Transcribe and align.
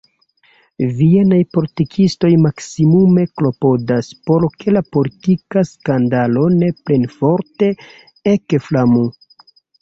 Vienaj 0.99 1.41
politikistoj 1.57 2.31
maksimume 2.45 3.25
klopodas, 3.41 4.09
por 4.29 4.47
ke 4.63 4.73
la 4.73 4.83
politika 4.97 5.65
skandalo 5.73 6.47
ne 6.55 6.71
plenforte 6.89 7.71
ekflamu. 8.35 9.05